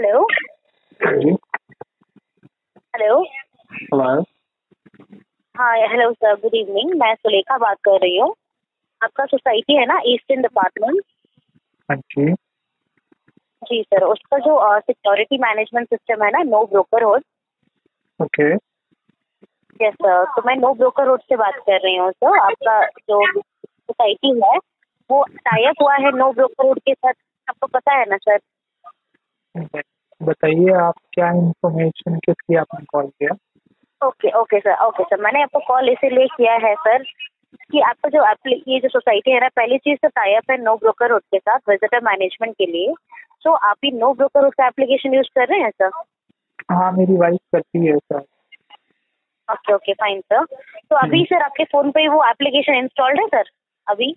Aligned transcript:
Hello 0.00 0.26
hello 1.00 1.36
hello 2.94 4.20
हाँ 5.54 5.74
hello 5.88 6.12
sir 6.12 6.34
good 6.34 6.54
evening 6.54 6.92
मैं 7.00 7.14
सुलेखा 7.14 7.58
बात 7.58 7.76
कर 7.84 7.98
रही 8.00 8.18
हूँ। 8.18 8.34
आपका 9.00 9.24
सोसाइटी 9.24 9.76
है 9.76 9.84
ना 9.86 10.00
ईस्टर्न 10.06 10.42
डिपार्टमेंट 10.42 11.02
हाँ 11.88 11.96
जी। 11.96 12.32
जी 13.62 13.82
सर 13.82 14.04
उसका 14.04 14.38
जो 14.38 14.80
सिक्योरिटी 14.80 15.38
मैनेजमेंट 15.38 15.88
सिस्टम 15.88 16.24
है 16.24 16.30
ना 16.30 16.42
no 16.42 16.64
broker 16.66 17.02
hood 17.02 17.24
okay 18.20 18.48
yes 18.54 19.94
sir 19.94 20.24
तो 20.24 20.42
मैं 20.46 20.56
नो 20.56 20.74
ब्रोकर 20.74 21.08
होड 21.08 21.20
से 21.20 21.36
बात 21.36 21.54
कर 21.54 21.80
रही 21.80 21.96
हूँ 21.96 22.10
सर 22.12 22.38
आपका 22.38 22.84
जो 22.86 23.40
सोसाइटी 23.40 24.40
है 24.44 24.56
वो 25.10 25.24
टाइप 25.24 25.82
हुआ 25.82 25.96
है 25.96 26.16
नो 26.16 26.32
ब्रोकर 26.32 26.66
होड 26.66 26.78
के 26.78 26.94
साथ? 26.94 27.12
आपको 27.48 27.66
पता 27.66 27.92
है 27.92 28.04
ना 28.10 28.16
सर 28.16 28.38
बताइए 30.30 30.72
आप 30.80 30.94
क्या 31.12 31.30
इंफॉर्मेशन 31.32 32.18
किस 32.18 32.36
लिए 32.50 32.58
आपने 32.58 32.84
कॉल 32.84 33.06
किया? 33.06 33.36
Okay 34.02 34.30
okay 34.40 34.60
sir 34.60 34.84
okay 34.84 35.04
sir 35.04 35.20
मैंने 35.20 35.42
आपको 35.42 35.58
कॉल 35.66 35.88
इसीलिए 35.88 36.26
किया 36.26 36.52
है 36.66 36.74
सर 36.74 37.02
कि 37.72 37.80
आपका 37.80 38.08
जो 38.08 38.24
ये 38.68 38.78
जो 38.80 38.88
सोसाइटी 38.88 39.30
है 39.30 39.40
ना 39.40 39.48
पहली 39.56 39.78
चीज़ 39.78 39.98
तो 40.02 40.08
टाइप 40.08 40.50
है 40.50 40.56
नो 40.62 40.76
ब्रोकर 40.76 41.18
के 41.18 41.38
साथ 41.38 41.58
विजिटर 41.68 42.00
मैनेजमेंट 42.04 42.54
के 42.58 42.66
लिए. 42.66 42.94
तो 43.44 43.52
आप 43.52 43.76
ही 43.84 43.90
नो 43.90 44.12
ब्रोकर 44.14 44.46
उसका 44.46 44.66
एप्लीकेशन 44.66 45.14
यूज़ 45.14 45.28
कर 45.34 45.48
रहे 45.48 45.60
हैं 45.60 45.70
सर 45.70 45.90
हाँ 46.70 46.90
मेरी 46.92 47.16
वाइफ 47.16 47.40
करती 47.52 47.86
है 47.86 47.96
sir 47.98 48.24
okay 49.48 49.72
okay 49.74 49.92
fine 49.92 50.20
sir 50.20 50.44
तो 50.90 50.96
अभी 50.96 51.24
सर 51.24 51.42
आपके 51.42 51.64
फ़ोन 51.64 51.90
पे 51.90 52.06
वो 52.08 52.22
एप्लीकेशन 52.24 52.74
इंस्टॉल्ड 52.74 53.20
है 53.20 53.26
सर 53.26 53.50
अभी? 53.86 54.14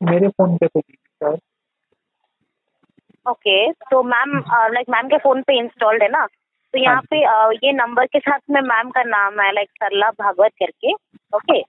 मेरे 0.00 0.28
फ़ोन 0.28 0.56
पे 0.56 0.66
तो 0.66 0.80
सर 0.80 1.36
ओके 3.26 3.70
तो 3.72 4.02
मैम 4.02 4.36
लाइक 4.74 4.88
मैम 4.90 5.08
के 5.08 5.18
फ़ोन 5.18 5.42
पे 5.42 5.58
इंस्टॉल्ड 5.58 6.02
है 6.02 6.08
ना? 6.10 6.26
तो 6.74 6.78
यहाँ 6.78 7.00
पे 7.10 7.22
अ, 7.24 7.50
ये 7.64 7.72
नंबर 7.72 8.06
के 8.06 8.18
साथ 8.18 8.38
में 8.50 8.60
मैम 8.60 8.90
का 8.90 9.02
नाम 9.02 9.40
है 9.40 9.52
लाइक 9.52 9.70
सरला 9.82 10.10
भागवत 10.20 10.52
करके 10.62 10.92
ओके 11.36 11.60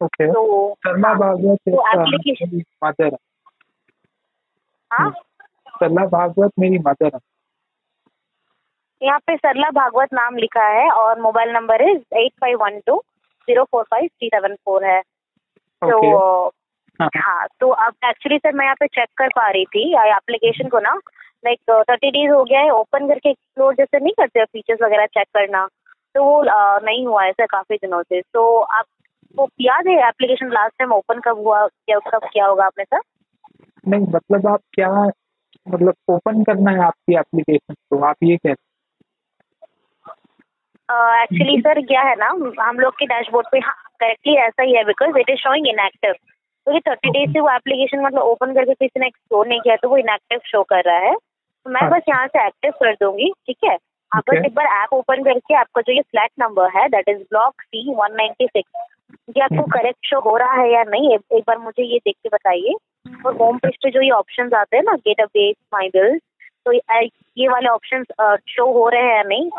ओके 0.00 0.26
तो 0.32 0.74
सरला 0.86 1.08
हाँ, 1.08 1.18
भागवत 1.18 1.58
तो 1.68 2.56
एक, 2.56 2.64
मदर 2.84 3.16
हाँ। 4.90 5.10
सरला 5.80 6.04
भागवत 6.06 6.50
मेरी 6.58 6.78
मदर 6.86 7.10
है। 7.14 7.20
यहाँ 9.02 9.18
पे 9.26 9.36
सरला 9.36 9.68
भागवत 9.74 10.12
नाम 10.14 10.36
लिखा 10.36 10.66
है 10.68 10.88
और 10.92 11.20
मोबाइल 11.20 11.50
नंबर 11.52 11.82
है 11.82 11.92
eight 12.24 12.32
five 12.40 12.58
one 12.62 12.78
two 12.86 12.96
zero 13.48 13.64
four 13.64 13.84
five 13.90 14.06
three 14.08 14.28
seven 14.34 14.54
four 14.64 14.84
है। 14.84 15.00
तो 15.82 16.00
हाँ। 17.00 17.08
हाँ 17.16 17.46
तो 17.60 17.68
अब 17.84 17.94
एक्चुअली 18.04 18.38
सर 18.38 18.52
मैं 18.52 18.64
यहाँ 18.64 18.74
पे 18.80 18.86
चेक 18.88 19.08
कर 19.18 19.28
पा 19.36 19.48
रही 19.50 19.64
थी 19.66 19.82
एप्लीकेशन 20.08 20.68
को 20.68 20.78
ना 20.80 20.94
लाइक 21.44 21.58
थर्टी 21.90 22.10
डेज़ 22.10 22.30
हो 22.30 22.42
गया 22.44 22.60
है 22.60 22.70
ओपन 22.72 23.06
करके 23.08 23.30
एक्सप्लोर 23.30 23.74
जैसे 23.74 23.98
नहीं 23.98 24.12
करते 24.12 24.44
फीचर्स 24.44 24.82
वगैरह 24.82 25.06
चेक 25.08 25.26
करना 25.34 25.66
तो 26.14 26.24
वो 26.24 26.38
अ, 26.40 26.78
नहीं 26.84 27.06
हुआ 27.06 27.22
है 27.24 27.32
सर 27.32 27.46
काफ़ी 27.46 27.76
दिनों 27.76 28.02
से। 28.02 28.20
तो 28.22 28.58
आपको 28.60 29.48
याद 29.60 29.88
है 29.88 29.96
एप्लीकेशन 30.08 30.50
लास्ट 30.52 30.74
टाइम 30.78 30.92
ओपन 30.92 31.20
कब 31.20 31.38
हुआ 31.38 31.66
क्या 31.66 31.98
कब 32.08 32.28
किया 32.32 32.46
होगा 32.46 32.64
आपने 32.64 32.84
सर 32.84 33.00
नहीं 33.84 34.06
मतलब 34.14 34.46
आप 34.46 34.60
क्या 34.74 34.90
मतलब 35.66 35.94
ओपन 36.08 36.42
करना 36.44 36.70
है 36.70 36.84
आपकी 36.84 37.16
एप्लीकेशन 37.18 37.74
को 37.74 38.04
आप 38.04 38.16
ये 38.22 38.36
कह 38.36 38.54
एक्चुअली 41.22 41.60
सर 41.60 41.80
क्या 41.86 42.02
है 42.02 42.14
ना 42.16 42.28
हम 42.60 42.78
लोग 42.78 42.94
के 42.94 43.06
डैशबोर्ड 43.06 43.46
पे 43.52 43.58
हाँ 43.58 43.74
करेक्टली 44.00 44.34
ऐसा 44.38 44.62
ही 44.62 44.74
है 44.74 44.84
because 44.84 45.18
it 45.18 45.30
is 45.30 45.38
showing 45.38 45.66
inactive 45.68 46.14
तो 46.70 46.74
ये 46.74 46.80
थर्टी 46.86 47.10
डेज़ 47.10 47.30
से 47.32 47.40
वो 47.40 47.48
एप्लीकेशन 47.50 48.00
मतलब 48.00 48.22
ओपन 48.22 48.52
करके 48.54 48.74
किसी 48.74 49.00
ने 49.00 49.06
एक्सप्लोर 49.06 49.46
नहीं 49.46 49.60
किया 49.60 49.76
तो 49.76 49.88
वो 49.88 49.96
इनएक्टिव 49.96 50.40
शो 50.46 50.62
कर 50.62 50.82
रहा 50.86 50.98
है। 51.04 51.14
तो 51.14 51.70
मैं 51.70 51.88
बस 51.90 52.02
यहाँ 52.08 52.26
से 52.26 52.46
एक्टिव 52.46 52.72
कर 52.80 52.92
दूँगी 52.94 53.30
ठीक 53.46 53.56
है? 53.64 53.76
आप 54.12 54.22
बस 54.30 54.44
एक 54.46 54.54
बार 54.54 54.66
ऐप 54.82 54.92
ओपन 54.94 55.22
करके 55.24 55.54
आपका 55.54 55.80
जो 55.80 55.92
ये 55.92 56.00
फ्लैट 56.02 56.30
नंबर 56.40 56.68
है 56.76 56.86
that 56.88 57.08
is 57.08 57.18
block 57.18 57.62
C 57.62 57.94
one 57.94 58.14
ninety 58.16 58.46
six 58.46 58.70
ये 59.36 59.42
आपको 59.44 59.62
करेक्ट 59.72 60.06
शो 60.06 60.20
हो 60.20 60.36
रहा 60.36 60.60
है 60.60 60.70
या 60.72 60.82
नहीं 60.84 61.14
एक, 61.14 61.20
एक 61.32 61.44
बार 61.46 61.58
मुझे 61.58 61.82
ये 61.82 61.98
देख 61.98 62.14
के 62.16 62.28
बताइए। 62.34 62.74
और 63.26 63.36
होम 63.36 63.58
पेज 63.58 63.76
पे 63.82 63.90
जो 63.90 64.02
ये 64.02 64.10
ऑप्शन 64.18 64.54
आते 64.56 64.76
हैं 64.76 64.84
ना 64.84 64.94
गेट 65.08 65.20
अपडेट 65.20 65.56
माई 65.74 65.88
बिल्स 65.88 66.20
तो 66.66 66.72
ये 66.72 67.48
वाले 67.48 67.68
ऑप्शन 67.68 68.04
शो 68.48 68.70
हो 68.72 68.88
रहे 68.88 69.02
हैं 69.02 69.16
या 69.16 69.22
नहीं 69.22 69.50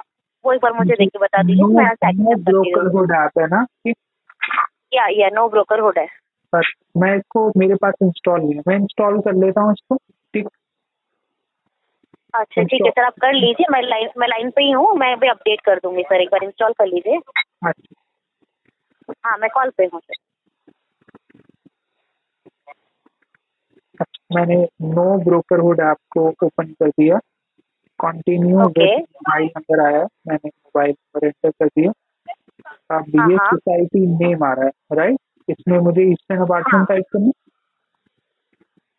वो 0.46 0.54
एक 0.54 0.60
बार 0.64 0.74
मुझे 0.74 0.94
देख 0.94 1.10
के 1.10 1.20
बता 1.20 1.44
दीजिए 1.44 1.76
मैं 1.76 1.84
यहाँ 1.84 1.96
से 1.96 2.10
एक्टिव 2.10 2.38
है। 3.88 3.94
या 4.94 5.08
या 5.18 5.30
नो? 5.34 5.48
ब्रोकर 5.50 5.80
हुड 5.80 6.00
है। 6.00 6.08
पर 6.56 6.64
मैं 6.98 7.16
इसको 7.18 7.52
मेरे 7.58 7.76
पास 7.76 7.94
इंस्टॉल 8.04 8.40
नहीं 8.40 8.54
है। 8.54 8.62
मैं 8.68 8.76
इंस्टॉल 8.76 9.20
कर 9.20 9.34
लेता 9.36 9.62
हूँ 9.62 9.72
इसको 9.72 9.96
ठीक? 10.34 10.48
अच्छा 12.34 12.64
ठीक 12.64 12.82
है 12.86 12.90
सर 12.92 13.04
आप 13.04 13.14
कर 13.22 13.34
लीजिए। 13.34 13.66
मैं 13.72 13.82
लाइन 13.82 14.10
मैं 14.18 14.28
लाइन 14.28 14.50
पे 14.50 14.64
ही 14.64 14.72
हूँ 14.72 14.94
मैं 14.96 15.16
भी 15.20 15.28
अपडेट 15.28 15.62
कर 15.62 15.80
दूँगी 15.80 16.04
सर 16.04 16.22
एक 16.22 16.30
बार 16.32 16.44
इंस्टॉल 16.44 16.74
कर 16.74 16.86
लीजिए। 16.86 17.18
अच्छा। 17.66 19.16
हाँ 19.26 19.38
मैं 19.38 19.50
कॉल 19.50 19.70
पे 19.70 19.84
हूँ 19.84 20.00
सर। 20.00 20.16
अच्छा, 24.02 24.36
मैंने 24.36 24.56
नो 24.82 25.18
ब्रोकरहुड 25.24 25.80
ऐप 25.80 25.98
को 26.12 26.28
ओपन 26.46 26.72
कर 26.74 26.90
दिया। 26.90 27.18
कंटिन्यू. 28.00 28.58
मोबाइल 28.60 29.48
नंबर 29.58 29.86
आया 29.86 30.04
मैंने 30.28 30.48
मोबाइल 30.48 30.92
नंबर 30.92 31.28
एंटर 31.28 31.50
कर 31.50 31.68
दिया। 31.68 31.92
अब 32.98 33.06
ये 33.08 33.22
हाँ, 33.22 33.28
हाँ। 33.28 33.50
सोसाइटी 33.52 34.06
नेम 34.08 34.44
आ 34.44 34.54
रहा 34.54 34.66
है 34.66 34.96
राइट 34.96 35.20
इसमें 35.52 35.78
मुझे 35.80 36.04
ईस्टर्न 36.12 36.38
हाँ। 36.38 36.46
अपार्टमेंट 36.46 36.88
टाइप 36.88 37.06
करना 37.14 37.32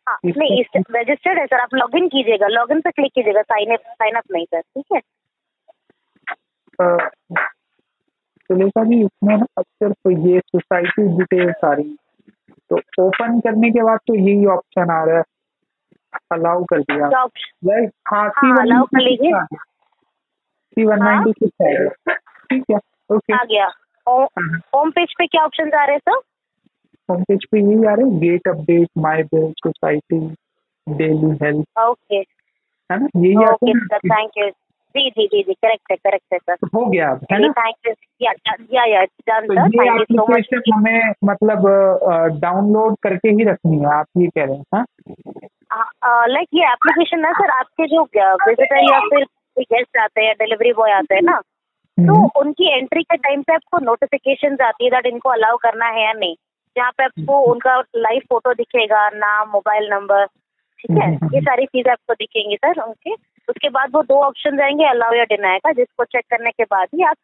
हाँ? 0.07 0.19
नहीं 0.27 0.61
इस 0.61 0.67
रजिस्टर्ड 0.97 1.39
है 1.39 1.47
सर 1.47 1.61
आप 1.61 1.75
लॉग 1.75 1.97
इन 1.97 2.09
कीजिएगा 2.09 2.47
लॉग 2.49 2.71
इन 2.73 2.81
पे 2.81 2.91
क्लिक 2.91 3.13
कीजिएगा 3.15 3.43
साइन 3.43 3.73
अप 3.75 3.81
साइन 3.93 4.15
अप 4.17 4.33
नहीं 4.33 4.45
सर 4.45 4.61
ठीक 4.61 4.87
है? 4.95 5.01
सुलेखा 8.51 8.85
जी 8.85 9.01
इसमें 9.05 9.37
ना 9.37 9.63
सिर्फ़ 9.63 10.11
ये 10.29 10.41
सोसाइटी 10.41 11.07
डिटेल्स 11.19 11.65
आ 11.65 11.73
रही 11.73 11.97
तो 12.71 12.79
ओपन 13.07 13.39
करने 13.41 13.71
के 13.71 13.83
बाद 13.83 13.99
तो 14.07 14.15
यही 14.15 14.47
ऑप्शन 14.53 14.91
आ 14.91 15.03
रहा 15.05 15.17
है। 15.17 15.23
अलाउ 16.33 16.65
कर 16.71 16.81
दिया। 16.81 17.07
राइट 17.09 17.93
हाँ 18.13 18.29
सी 18.29 18.47
हाँ, 18.47 18.55
वन 18.57 18.67
allow 18.67 18.87
कर 18.89 19.01
लीजिए। 19.01 19.45
सी 20.73 20.85
वन 20.85 21.03
हाँ। 21.03 21.09
नाइन्टी 21.09 21.33
सिक्स 21.39 21.67
आएगा 21.67 22.15
ठीक 22.51 22.65
है 22.71 22.77
ओके 23.17 23.35
आ 23.35 23.43
गया। 23.45 23.67
होम 24.75 24.91
पेज 24.91 25.15
पे 25.19 25.27
क्या 25.27 25.45
ऑप्शन 25.45 25.71
आ 25.79 25.85
रहे 25.85 25.97
हैं 25.97 26.01
सर 26.09 26.21
होम 27.09 27.23
पेज 27.23 27.45
पे 27.53 27.59
यही 27.61 27.85
आ 27.85 27.95
रहा 27.95 28.07
है? 28.07 28.19
Get 28.21 28.49
update 28.49 28.89
my 28.99 29.23
bill 29.23 29.53
society 29.59 30.19
daily 30.87 31.37
health 31.43 31.79
okay 31.81 32.17
है 32.17 32.99
ना? 33.01 33.07
यही 33.17 33.45
आते 33.45 33.71
हैं 33.71 33.99
थैंक 33.99 34.31
यू 34.39 34.49
जी 34.95 35.11
जी 35.11 35.27
जी 35.27 35.43
जी 35.43 35.53
करेक्ट 35.55 35.91
है 35.91 35.97
करेक्ट 35.97 36.33
है 36.33 36.39
सर 36.39 36.69
हो 36.75 36.85
गया 36.87 37.09
है 37.33 37.39
ना? 37.39 37.49
थैंक 37.49 37.75
यू 37.87 37.93
या 38.21 38.33
या 38.75 38.85
या 38.85 39.03
डन 39.05 39.47
तो 39.47 39.55
sir 39.55 39.69
thank 39.69 40.11
you 40.11 40.17
so 40.19 40.27
much 40.33 40.71
हमें 40.75 41.13
मतलब 41.25 41.69
डाउनलोड 42.41 42.97
करके 43.03 43.29
ही 43.29 43.45
रखनी 43.45 43.79
है 43.79 43.87
आप 43.95 44.07
ये 44.19 44.27
कह 44.27 44.45
रहे 44.45 44.57
हैं 44.57 44.65
हाँ? 44.75 44.85
लाइक 46.29 46.49
ये 46.55 46.65
एप्लीकेशन 46.73 47.21
ना 47.21 47.33
सर 47.33 47.51
आपके 47.51 47.87
जो 47.87 48.03
विजिटर 48.03 48.93
या 48.93 49.01
फिर 49.01 49.25
गेस्ट 49.59 49.97
आते 49.97 50.21
हैं 50.21 50.29
या 50.29 50.35
डिलीवरी 50.35 50.73
बॉय 50.73 50.91
आते 50.91 51.15
हैं 51.15 51.23
ना 51.23 51.41
तो 51.99 52.15
हम्म, 52.15 52.29
उनकी 52.37 52.79
एंट्री 52.79 53.03
के 53.03 53.17
टाइम 53.17 53.43
पे 53.43 53.55
आपको 53.55 53.79
नोटिफिकेशन 53.79 54.57
आती 54.63 54.85
है 54.85 54.91
दैट 54.91 55.07
इनको 55.07 55.29
अलाउ 55.29 55.57
करना 55.57 55.87
है 55.87 56.05
या 56.05 56.13
नहीं। 56.13 56.35
जहाँ 56.77 56.91
पे 56.99 57.05
आपको 57.05 57.41
उनका 57.53 57.79
लाइव 57.97 58.21
फ़ोटो 58.29 58.53
दिखेगा 58.55 59.09
नाम 59.15 59.49
मोबाइल 59.53 59.89
नंबर 59.91 60.25
ठीक 60.27 60.91
है? 60.99 61.07
हम्म, 61.07 61.35
ये 61.35 61.41
सारी 61.41 61.67
चीज़ें 61.67 61.91
आपको 61.93 62.15
दिखेंगी 62.15 62.57
सर 62.57 62.81
ओके? 62.83 63.13
उसके 63.49 63.69
बाद 63.71 63.91
वो 63.95 64.03
दो 64.03 64.21
ऑप्शन 64.25 64.61
आएँगे 64.63 64.85
अलाउ 64.89 65.15
या 65.15 65.25
डिनाई 65.31 65.59
का 65.59 65.73
जिसको 65.73 66.05
चेक 66.05 66.25
करने 66.31 66.51
के 66.51 66.65
बाद 66.65 66.89
ही 66.95 67.05
आप 67.05 67.17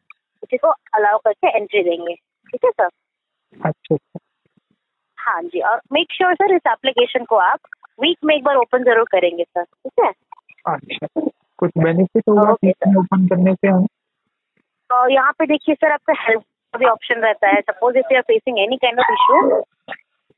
किसी 0.43 0.57
को 0.57 0.69
अलाउ 0.95 1.19
करके 1.25 1.57
एंट्री 1.57 1.83
देंगे 1.85 2.15
ठीक 2.15 2.65
है 2.65 2.71
सर 2.71 2.89
अच्छा 3.61 3.95
अच्छा। 3.95 4.19
हाँ 5.19 5.43
जी 5.43 5.61
और 5.71 5.81
मेक 5.93 6.13
श्योर 6.13 6.35
सर 6.35 6.55
इस 6.55 6.67
एप्लीकेशन 6.73 7.25
को 7.25 7.37
आप 7.37 7.61
वीक 8.01 8.19
में 8.25 8.35
एक 8.37 8.45
बार 8.45 8.57
ओपन 8.57 8.85
ज़रूर 8.85 9.05
करेंगे 9.13 9.45
सर 9.45 9.63
ठीक 9.65 10.05
है? 10.05 10.13
अच्छा 10.67 11.07
कुछ 11.59 11.71
बेनिफिट 11.79 12.29
होगा 12.29 12.51
ओपन 13.01 13.27
करने 13.29 13.55
से? 13.55 13.69
हम 13.69 13.87
और 14.91 15.13
यहाँ 15.13 15.33
पे 15.39 15.47
देखिए 15.47 15.75
सर 15.75 15.93
आपका 15.93 16.15
हेल्प 16.19 16.43
भी 16.77 16.87
ऑप्शन 16.87 17.21
रहता 17.23 17.49
है. 17.49 17.61
Suppose 17.61 17.99
if 17.99 18.13
you 18.13 18.19
are 18.19 18.23
facing 18.29 18.59
any 18.59 18.77
kind 18.77 19.01
of 19.01 19.13
issue 19.13 19.41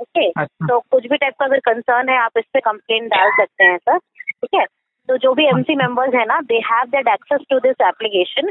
okay. 0.00 0.30
तो 0.66 0.78
कुछ 0.80 1.06
भी 1.06 1.16
टाइप 1.16 1.34
का 1.40 1.44
अगर 1.44 1.58
कंसर्न 1.68 2.08
है 2.08 2.18
आप 2.18 2.38
इस 2.38 2.44
पे 2.54 2.60
कंप्लेन 2.60 3.08
डाल 3.08 3.30
सकते 3.40 3.64
हैं 3.64 3.78
सर 3.78 3.98
ठीक 3.98 4.54
है? 4.54 4.64
तो 5.08 5.16
जो 5.16 5.34
भी 5.34 5.46
एमसी 5.48 5.76
मेंबर्स 5.76 6.14
है 6.14 6.24
ना 6.26 6.40
they 6.48 6.58
have 6.72 6.86
that 6.90 7.08
access 7.14 7.46
to 7.50 7.58
this 7.60 7.86
application 7.88 8.50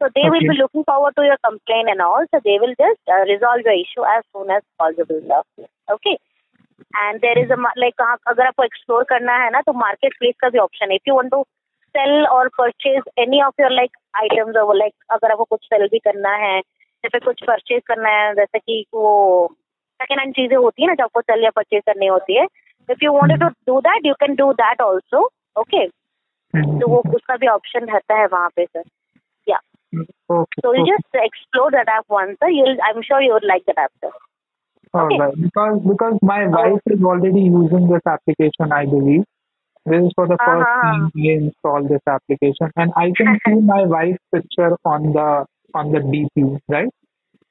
so 0.00 0.08
they 0.16 0.22
will 0.32 0.42
Okay. 0.42 0.48
be 0.48 0.54
looking 0.56 0.84
forward 0.88 1.14
to 1.16 1.22
your 1.26 1.36
complaint 1.44 1.90
and 1.90 2.02
all. 2.06 2.24
So 2.30 2.38
they 2.46 2.56
will 2.62 2.72
just 2.80 3.12
uh, 3.12 3.20
resolve 3.28 3.68
your 3.68 3.76
issue 3.82 4.02
as 4.14 4.24
soon 4.32 4.50
as 4.50 4.64
possible 4.82 5.22
sir. 5.28 5.38
Okay? 5.94 6.12
And 7.02 7.22
there 7.22 7.38
is 7.42 7.54
a 7.54 7.56
like 7.82 8.02
अगर 8.26 8.46
आपको 8.46 8.64
explore 8.64 9.04
करना 9.12 9.36
है 9.44 9.50
ना 9.50 9.60
तो 9.60 9.72
market 9.72 10.18
place 10.18 10.34
का 10.40 10.48
भी 10.48 10.58
option 10.58 10.90
है. 10.90 10.96
If 10.96 11.08
you 11.08 11.14
want 11.14 11.30
to 11.30 11.42
sell 11.94 12.26
और 12.26 12.48
purchase 12.58 13.08
any 13.18 13.42
of 13.42 13.62
your 13.62 13.70
like 13.70 13.96
items 14.22 14.56
like 14.76 14.92
अगर 15.10 15.32
आपको 15.32 15.44
कुछ 15.44 15.64
सेल 15.64 15.86
भी 15.92 15.98
करना 16.08 16.34
है 16.44 16.60
रास्ते 17.06 17.18
पे 17.18 17.24
कुछ 17.24 17.42
परचेज 17.46 17.82
करना 17.86 18.08
है 18.08 18.34
जैसे 18.34 18.58
कि 18.58 18.84
वो 18.94 19.48
सेकेंड 20.00 20.20
हैंड 20.20 20.34
चीज़ें 20.34 20.56
होती 20.56 20.82
है 20.82 20.88
ना 20.88 20.94
जब 20.94 21.02
आपको 21.02 21.20
चल 21.20 21.50
परचेज 21.50 21.82
करनी 21.86 22.06
होती 22.06 22.38
है। 22.38 22.44
If 22.90 23.04
you 23.04 23.12
want 23.12 23.40
to 23.40 23.48
do 23.66 23.80
that 23.80 24.06
you 24.06 24.14
can 24.14 24.34
do 24.34 24.52
that 24.52 24.80
also 24.80 25.24
okay 25.60 25.86
तो 26.54 26.88
वो 26.88 27.02
उसका 27.14 27.36
भी 27.36 27.46
ऑप्शन 27.46 27.84
रहता 27.84 28.14
है 28.14 28.26
वहाँ 28.26 28.48
पे 28.56 28.64
सर 28.64 28.82
या 29.48 29.60
so 30.32 30.74
you 30.74 30.84
just 30.86 31.16
explore 31.16 31.70
that 31.70 31.88
app 31.88 32.02
one 32.12 32.34
sir 32.34 32.50
you 32.50 32.66
I 32.66 32.90
am 32.90 33.00
sure 33.00 33.22
you'll 33.22 33.40
like 33.44 33.62
that 33.68 33.78
app 33.78 33.90
sir 34.04 34.10
उसका 40.18 40.60
on 45.76 45.92
the 45.92 46.00
DP, 46.00 46.58
right? 46.68 46.88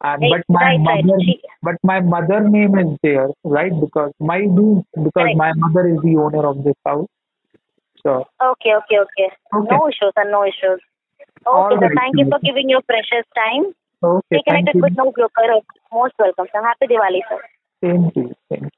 And 0.04 0.22
Right, 0.22 0.32
but 0.32 0.44
my 0.50 0.64
right, 0.66 0.80
right. 0.88 1.06
mother, 1.06 1.20
She- 1.26 1.42
but 1.64 1.76
my 1.84 2.00
mother 2.02 2.42
name 2.42 2.78
is 2.78 2.98
there, 3.02 3.30
right? 3.44 3.72
Because 3.84 4.12
my 4.20 4.42
because 4.42 5.36
my 5.36 5.52
mother 5.56 5.88
is 5.88 6.00
the 6.02 6.18
owner 6.18 6.46
of 6.48 6.64
this 6.64 6.76
house. 6.86 7.08
So 8.04 8.26
Okay, 8.42 8.74
okay, 8.82 9.00
okay. 9.06 9.30
Okay. 9.54 9.76
No 9.76 9.88
issues, 9.88 10.12
sir. 10.18 10.30
No 10.30 10.44
issues. 10.44 10.82
Okay, 11.48 11.48
All 11.48 11.70
sir. 11.80 11.90
Thank 11.96 12.18
you 12.18 12.26
for 12.30 12.40
giving 12.40 12.70
your 12.70 12.82
precious 12.82 13.26
time. 13.36 13.74
okay, 14.04 14.26
Stay 14.28 14.44
thank 14.48 14.68
connected 14.68 14.76
you. 14.76 14.82
with 14.84 14.94
No 14.98 15.12
Broker. 15.12 15.48
Most 15.94 16.14
welcome, 16.20 16.48
sir. 16.52 16.62
Happy 16.64 16.88
Diwali, 16.88 17.22
sir. 17.30 17.42
To 17.84 17.88
you. 17.88 17.92
Thank 17.92 18.16
you. 18.16 18.36
Thank 18.50 18.72